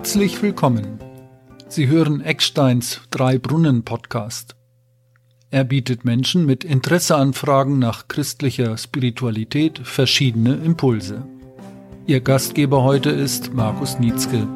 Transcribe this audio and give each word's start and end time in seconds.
Herzlich 0.00 0.40
willkommen. 0.40 0.98
Sie 1.68 1.86
hören 1.86 2.22
Ecksteins 2.22 3.02
Drei 3.10 3.36
Brunnen 3.36 3.84
Podcast. 3.84 4.56
Er 5.50 5.62
bietet 5.62 6.06
Menschen 6.06 6.46
mit 6.46 6.64
Interesseanfragen 6.64 7.78
nach 7.78 8.08
christlicher 8.08 8.78
Spiritualität 8.78 9.78
verschiedene 9.80 10.54
Impulse. 10.54 11.28
Ihr 12.06 12.22
Gastgeber 12.22 12.82
heute 12.82 13.10
ist 13.10 13.52
Markus 13.52 13.98
Nietzsche. 13.98 14.48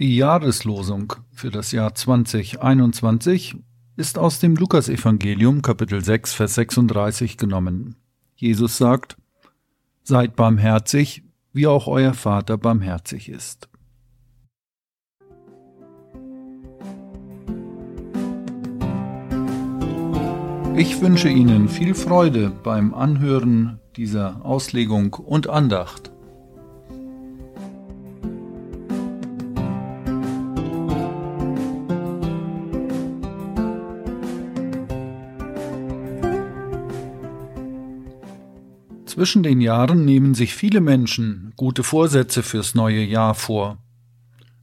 Die 0.00 0.16
Jahreslosung 0.16 1.12
für 1.30 1.50
das 1.50 1.70
Jahr 1.70 1.94
2021 1.94 3.54
ist 3.96 4.18
aus 4.18 4.40
dem 4.40 4.56
Lukasevangelium 4.56 5.62
Kapitel 5.62 6.04
6 6.04 6.34
Vers 6.34 6.56
36 6.56 7.36
genommen. 7.36 8.01
Jesus 8.42 8.76
sagt, 8.76 9.16
Seid 10.02 10.34
barmherzig, 10.34 11.22
wie 11.52 11.68
auch 11.68 11.86
euer 11.86 12.12
Vater 12.12 12.58
barmherzig 12.58 13.28
ist. 13.28 13.68
Ich 20.74 21.00
wünsche 21.00 21.28
Ihnen 21.28 21.68
viel 21.68 21.94
Freude 21.94 22.50
beim 22.50 22.94
Anhören 22.94 23.78
dieser 23.94 24.44
Auslegung 24.44 25.14
und 25.14 25.48
Andacht. 25.48 26.11
Zwischen 39.12 39.42
den 39.42 39.60
Jahren 39.60 40.06
nehmen 40.06 40.32
sich 40.32 40.54
viele 40.54 40.80
Menschen 40.80 41.52
gute 41.56 41.82
Vorsätze 41.82 42.42
fürs 42.42 42.74
neue 42.74 43.04
Jahr 43.04 43.34
vor. 43.34 43.76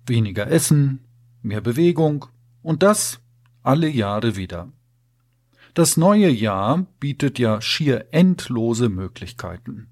Weniger 0.08 0.48
Essen, 0.48 1.02
mehr 1.44 1.62
Bewegung 1.62 2.26
und 2.64 2.82
das 2.82 3.20
alle 3.62 3.88
Jahre 3.88 4.38
wieder. 4.38 4.72
Das 5.76 5.98
neue 5.98 6.30
Jahr 6.30 6.88
bietet 7.00 7.38
ja 7.38 7.62
schier 7.62 8.08
endlose 8.10 8.90
Möglichkeiten. 8.90 9.92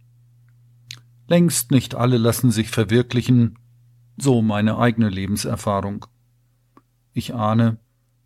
Längst 1.28 1.70
nicht 1.70 1.94
alle 1.94 2.18
lassen 2.18 2.50
sich 2.50 2.72
verwirklichen, 2.72 3.60
so 4.18 4.42
meine 4.42 4.80
eigene 4.80 5.10
Lebenserfahrung. 5.10 6.08
Ich 7.14 7.36
ahne, 7.36 7.78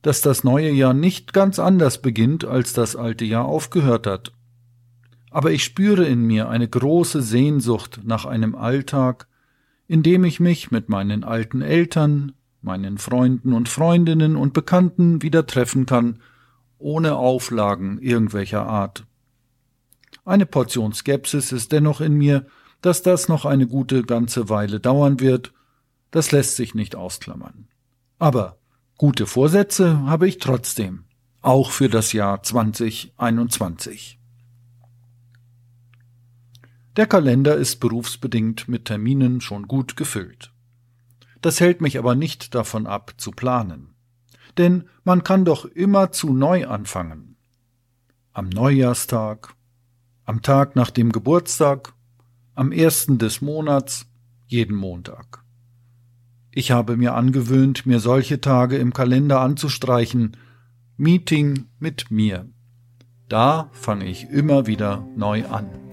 dass 0.01 0.21
das 0.21 0.45
neue 0.45 0.71
Jahr 0.71 0.93
nicht 0.93 1.33
ganz 1.33 1.59
anders 1.59 2.01
beginnt, 2.01 2.45
als 2.45 2.71
das 2.71 2.95
alte 2.95 3.25
Jahr 3.25 3.43
aufgehört 3.43 4.07
hat 4.07 4.31
aber 5.31 5.51
ich 5.51 5.63
spüre 5.63 6.05
in 6.05 6.27
mir 6.27 6.49
eine 6.49 6.67
große 6.67 7.21
Sehnsucht 7.21 8.01
nach 8.03 8.25
einem 8.25 8.53
Alltag, 8.53 9.27
in 9.87 10.03
dem 10.03 10.25
ich 10.25 10.39
mich 10.39 10.71
mit 10.71 10.89
meinen 10.89 11.23
alten 11.23 11.61
Eltern, 11.61 12.33
meinen 12.61 12.97
Freunden 12.97 13.53
und 13.53 13.69
Freundinnen 13.69 14.35
und 14.35 14.53
Bekannten 14.53 15.21
wieder 15.21 15.47
treffen 15.47 15.85
kann, 15.85 16.19
ohne 16.77 17.15
Auflagen 17.15 17.97
irgendwelcher 17.99 18.67
Art. 18.67 19.05
Eine 20.25 20.45
Portion 20.45 20.93
Skepsis 20.93 21.51
ist 21.51 21.71
dennoch 21.71 22.01
in 22.01 22.13
mir, 22.13 22.45
dass 22.81 23.01
das 23.01 23.27
noch 23.29 23.45
eine 23.45 23.67
gute 23.67 24.03
ganze 24.03 24.49
Weile 24.49 24.79
dauern 24.79 25.19
wird, 25.19 25.53
das 26.11 26.31
lässt 26.31 26.57
sich 26.57 26.75
nicht 26.75 26.95
ausklammern. 26.95 27.67
Aber 28.19 28.57
gute 28.97 29.25
Vorsätze 29.25 30.01
habe 30.05 30.27
ich 30.27 30.39
trotzdem, 30.39 31.05
auch 31.41 31.71
für 31.71 31.89
das 31.89 32.11
Jahr 32.11 32.43
2021. 32.43 34.20
Der 36.97 37.07
Kalender 37.07 37.55
ist 37.55 37.79
berufsbedingt 37.79 38.67
mit 38.67 38.85
Terminen 38.85 39.39
schon 39.39 39.67
gut 39.67 39.95
gefüllt. 39.95 40.51
Das 41.41 41.59
hält 41.59 41.79
mich 41.79 41.97
aber 41.97 42.15
nicht 42.15 42.53
davon 42.53 42.85
ab, 42.85 43.13
zu 43.17 43.31
planen. 43.31 43.95
Denn 44.57 44.89
man 45.05 45.23
kann 45.23 45.45
doch 45.45 45.65
immer 45.65 46.11
zu 46.11 46.33
neu 46.33 46.67
anfangen. 46.67 47.37
Am 48.33 48.49
Neujahrstag, 48.49 49.55
am 50.25 50.41
Tag 50.41 50.75
nach 50.75 50.91
dem 50.91 51.11
Geburtstag, 51.11 51.93
am 52.55 52.71
ersten 52.71 53.17
des 53.17 53.41
Monats, 53.41 54.07
jeden 54.47 54.75
Montag. 54.75 55.43
Ich 56.51 56.71
habe 56.71 56.97
mir 56.97 57.13
angewöhnt, 57.13 57.85
mir 57.85 58.01
solche 58.01 58.41
Tage 58.41 58.77
im 58.77 58.91
Kalender 58.91 59.39
anzustreichen. 59.39 60.35
Meeting 60.97 61.69
mit 61.79 62.11
mir. 62.11 62.49
Da 63.29 63.69
fange 63.71 64.05
ich 64.05 64.29
immer 64.29 64.67
wieder 64.67 65.07
neu 65.15 65.45
an. 65.47 65.90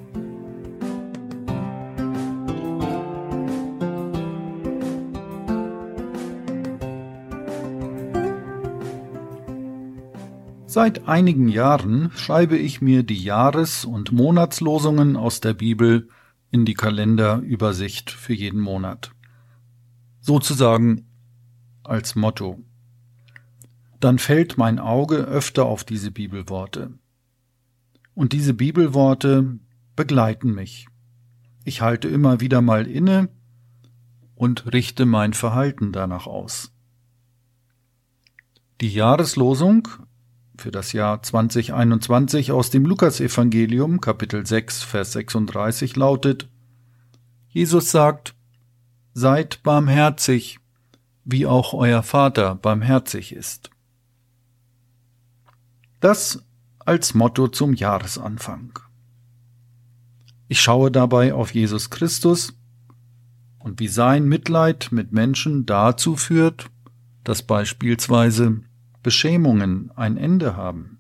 Seit 10.71 11.09
einigen 11.09 11.49
Jahren 11.49 12.11
schreibe 12.15 12.59
ich 12.59 12.83
mir 12.83 13.03
die 13.03 13.23
Jahres- 13.23 13.87
und 13.87 14.13
Monatslosungen 14.13 15.17
aus 15.17 15.41
der 15.41 15.55
Bibel 15.55 16.11
in 16.51 16.67
die 16.67 16.75
Kalenderübersicht 16.75 18.11
für 18.11 18.35
jeden 18.35 18.61
Monat. 18.61 19.13
Sozusagen 20.21 21.07
als 21.85 22.17
Motto. 22.17 22.59
Dann 23.99 24.19
fällt 24.19 24.59
mein 24.59 24.79
Auge 24.79 25.17
öfter 25.17 25.65
auf 25.65 25.85
diese 25.85 26.11
Bibelworte. 26.11 26.93
Und 28.13 28.35
diese 28.35 28.53
Bibelworte 28.53 29.59
begleiten 29.97 30.55
mich. 30.55 30.87
Ich 31.65 31.81
halte 31.81 32.09
immer 32.09 32.41
wieder 32.41 32.61
mal 32.61 32.87
inne 32.87 33.31
und 34.35 34.71
richte 34.71 35.07
mein 35.07 35.33
Verhalten 35.33 35.93
danach 35.93 36.27
aus. 36.27 36.75
Die 38.83 38.93
Jahreslosung 38.93 39.89
für 40.59 40.73
das 40.73 40.93
Jahr 40.93 41.23
2021 41.23 42.51
aus 42.51 42.71
dem 42.71 42.85
Lukasevangelium 42.85 44.01
Kapitel 44.01 44.45
6 44.45 44.83
Vers 44.83 45.13
36 45.13 45.95
lautet 45.95 46.49
Jesus 47.49 47.93
sagt 47.93 48.35
Seid 49.15 49.63
barmherzig, 49.63 50.59
wie 51.25 51.47
auch 51.47 51.75
euer 51.75 52.03
Vater 52.03 52.57
barmherzig 52.57 53.33
ist. 53.33 53.71
Das 56.01 56.45
als 56.79 57.15
Motto 57.15 57.49
zum 57.49 57.75
Jahresanfang. 57.75 58.79
Ich 60.49 60.61
schaue 60.61 60.91
dabei 60.91 61.35
auf 61.35 61.55
Jesus 61.55 61.91
Christus 61.91 62.55
und 63.59 63.79
wie 63.79 63.89
sein 63.89 64.27
Mitleid 64.27 64.89
mit 64.91 65.13
Menschen 65.13 65.67
dazu 65.67 66.17
führt, 66.17 66.71
dass 67.23 67.43
beispielsweise 67.43 68.63
Beschämungen 69.03 69.91
ein 69.97 70.17
Ende 70.17 70.57
haben. 70.57 70.99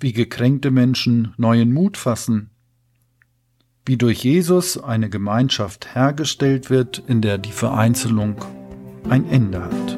Wie 0.00 0.12
gekränkte 0.12 0.70
Menschen 0.70 1.34
neuen 1.36 1.72
Mut 1.72 1.96
fassen. 1.96 2.50
Wie 3.84 3.96
durch 3.96 4.22
Jesus 4.22 4.78
eine 4.78 5.10
Gemeinschaft 5.10 5.94
hergestellt 5.94 6.70
wird, 6.70 7.02
in 7.06 7.22
der 7.22 7.38
die 7.38 7.52
Vereinzelung 7.52 8.44
ein 9.08 9.28
Ende 9.28 9.64
hat. 9.64 9.97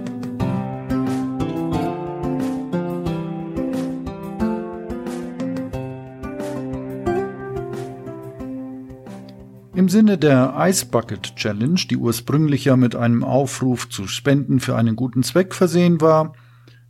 Sinne 9.90 10.18
der 10.18 10.54
Ice 10.56 10.86
Bucket 10.86 11.34
Challenge, 11.34 11.80
die 11.90 11.96
ursprünglich 11.96 12.66
ja 12.66 12.76
mit 12.76 12.94
einem 12.94 13.24
Aufruf 13.24 13.88
zu 13.88 14.06
Spenden 14.06 14.60
für 14.60 14.76
einen 14.76 14.94
guten 14.94 15.24
Zweck 15.24 15.52
versehen 15.52 16.00
war, 16.00 16.34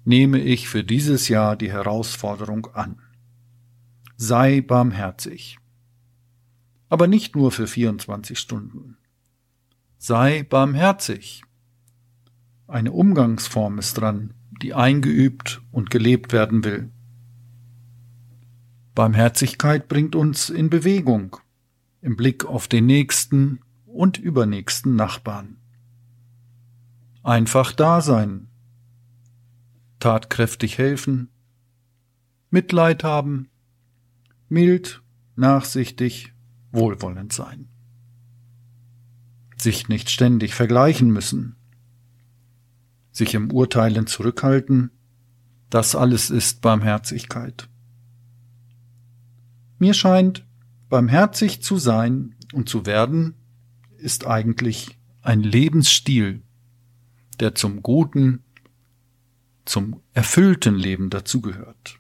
nehme 0.05 0.39
ich 0.39 0.69
für 0.69 0.85
dieses 0.85 1.29
Jahr 1.29 1.57
die 1.57 1.73
Herausforderung 1.73 2.67
an. 2.75 3.01
Sei 4.17 4.61
barmherzig. 4.61 5.59
Aber 6.91 7.07
nicht 7.07 7.35
nur 7.35 7.51
für 7.53 7.67
24 7.67 8.39
Stunden. 8.39 8.99
Sei 9.97 10.43
barmherzig. 10.43 11.43
Eine 12.69 12.93
Umgangsform 12.93 13.79
ist 13.79 13.95
dran, 13.95 14.35
die 14.63 14.75
eingeübt 14.75 15.63
und 15.73 15.91
gelebt 15.91 16.35
werden 16.35 16.65
will. 16.65 16.91
Barmherzigkeit 18.95 19.89
bringt 19.89 20.15
uns 20.15 20.51
in 20.51 20.69
Bewegung 20.69 21.39
im 22.03 22.17
Blick 22.17 22.45
auf 22.45 22.69
den 22.69 22.87
nächsten 22.87 23.61
und 23.87 24.19
übernächsten 24.19 24.97
Nachbarn. 24.97 25.57
Einfach 27.23 27.73
da 27.73 28.01
sein, 28.01 28.49
tatkräftig 29.99 30.79
helfen, 30.79 31.29
Mitleid 32.51 33.05
haben, 33.05 33.49
mild, 34.49 35.03
nachsichtig, 35.37 36.33
wohlwollend 36.73 37.33
sein. 37.33 37.69
Sich 39.57 39.89
nicht 39.89 40.11
ständig 40.11 40.55
vergleichen 40.55 41.11
müssen, 41.11 41.57
sich 43.13 43.35
im 43.35 43.53
Urteilen 43.53 44.07
zurückhalten, 44.07 44.91
das 45.69 45.95
alles 45.95 46.31
ist 46.31 46.63
Barmherzigkeit. 46.63 47.69
Mir 49.79 49.95
scheint, 49.95 50.45
Barmherzig 50.91 51.63
zu 51.63 51.79
sein 51.79 52.35
und 52.53 52.69
zu 52.69 52.85
werden 52.85 53.35
ist 53.97 54.27
eigentlich 54.27 54.99
ein 55.23 55.41
Lebensstil, 55.41 56.43
der 57.39 57.55
zum 57.55 57.83
guten, 57.83 58.45
zum 59.65 60.03
erfüllten 60.13 60.75
Leben 60.75 61.09
dazugehört. 61.09 61.99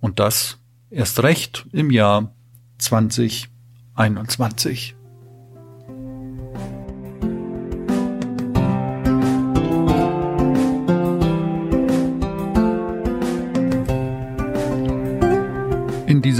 Und 0.00 0.18
das 0.18 0.58
erst 0.90 1.22
recht 1.22 1.66
im 1.72 1.90
Jahr 1.90 2.34
2021. 2.78 4.96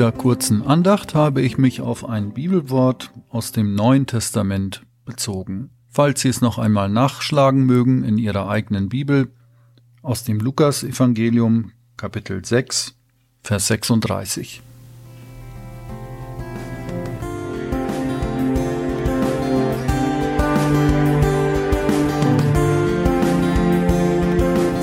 dieser 0.00 0.12
kurzen 0.12 0.62
Andacht 0.62 1.14
habe 1.14 1.42
ich 1.42 1.58
mich 1.58 1.82
auf 1.82 2.08
ein 2.08 2.32
Bibelwort 2.32 3.10
aus 3.28 3.52
dem 3.52 3.74
Neuen 3.74 4.06
Testament 4.06 4.80
bezogen. 5.04 5.68
Falls 5.90 6.22
Sie 6.22 6.30
es 6.30 6.40
noch 6.40 6.56
einmal 6.56 6.88
nachschlagen 6.88 7.66
mögen 7.66 8.02
in 8.02 8.16
Ihrer 8.16 8.48
eigenen 8.48 8.88
Bibel, 8.88 9.30
aus 10.00 10.24
dem 10.24 10.40
Lukas-Evangelium, 10.40 11.72
Kapitel 11.98 12.42
6, 12.42 12.94
Vers 13.42 13.66
36. 13.66 14.62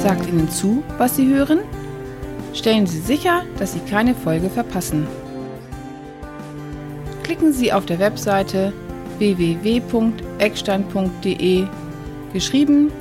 Sagt 0.03 0.27
Ihnen 0.27 0.47
zu, 0.51 0.83
was 0.99 1.15
Sie 1.15 1.27
hören? 1.27 1.61
Stellen 2.57 2.87
Sie 2.87 2.99
sicher, 2.99 3.43
dass 3.59 3.73
Sie 3.73 3.81
keine 3.81 4.15
Folge 4.15 4.49
verpassen. 4.49 5.05
Klicken 7.21 7.53
Sie 7.53 7.71
auf 7.71 7.85
der 7.85 7.99
Webseite 7.99 8.73
www.eckstein.de 9.19 11.67
geschrieben 12.33 12.91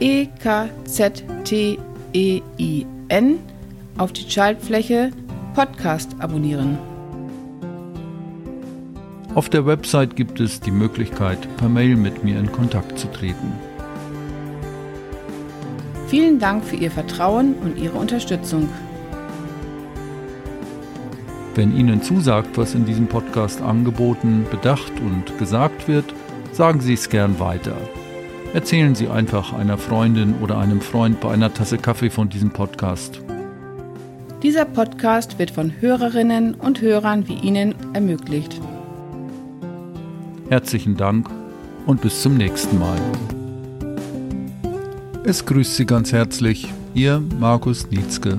E 0.00 0.26
K 0.42 0.70
Z 0.84 1.22
T 1.44 1.78
E 2.14 2.40
I 2.58 2.86
N 3.08 3.38
auf 3.98 4.14
die 4.14 4.30
Schaltfläche 4.30 5.10
Podcast 5.54 6.16
abonnieren. 6.18 6.78
Auf 9.34 9.50
der 9.50 9.66
Website 9.66 10.16
gibt 10.16 10.40
es 10.40 10.60
die 10.60 10.70
Möglichkeit, 10.70 11.38
per 11.58 11.68
Mail 11.68 11.96
mit 11.96 12.24
mir 12.24 12.38
in 12.38 12.50
Kontakt 12.50 12.98
zu 12.98 13.08
treten. 13.08 13.52
Vielen 16.10 16.40
Dank 16.40 16.64
für 16.64 16.74
Ihr 16.74 16.90
Vertrauen 16.90 17.54
und 17.54 17.78
Ihre 17.78 17.96
Unterstützung. 17.96 18.68
Wenn 21.54 21.76
Ihnen 21.76 22.02
zusagt, 22.02 22.58
was 22.58 22.74
in 22.74 22.84
diesem 22.84 23.06
Podcast 23.06 23.62
angeboten, 23.62 24.44
bedacht 24.50 24.92
und 24.98 25.38
gesagt 25.38 25.86
wird, 25.86 26.04
sagen 26.50 26.80
Sie 26.80 26.94
es 26.94 27.10
gern 27.10 27.38
weiter. 27.38 27.76
Erzählen 28.52 28.96
Sie 28.96 29.06
einfach 29.06 29.52
einer 29.52 29.78
Freundin 29.78 30.34
oder 30.42 30.58
einem 30.58 30.80
Freund 30.80 31.20
bei 31.20 31.30
einer 31.30 31.54
Tasse 31.54 31.78
Kaffee 31.78 32.10
von 32.10 32.28
diesem 32.28 32.50
Podcast. 32.50 33.22
Dieser 34.42 34.64
Podcast 34.64 35.38
wird 35.38 35.52
von 35.52 35.72
Hörerinnen 35.80 36.54
und 36.54 36.80
Hörern 36.80 37.28
wie 37.28 37.34
Ihnen 37.34 37.72
ermöglicht. 37.92 38.60
Herzlichen 40.48 40.96
Dank 40.96 41.30
und 41.86 42.00
bis 42.00 42.20
zum 42.20 42.36
nächsten 42.36 42.80
Mal. 42.80 42.98
Es 45.22 45.44
grüßt 45.44 45.76
Sie 45.76 45.84
ganz 45.84 46.12
herzlich, 46.12 46.72
Ihr 46.94 47.22
Markus 47.38 47.90
Nietzke. 47.90 48.38